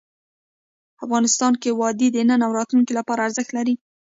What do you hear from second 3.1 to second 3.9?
ارزښت لري.